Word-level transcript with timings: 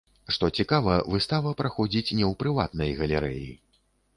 Што 0.35 0.47
цікава, 0.61 0.95
выстава 1.15 1.53
праходзіць 1.61 2.07
не 2.17 2.25
ў 2.31 2.41
прыватнай 2.41 2.99
галерэі. 3.03 3.49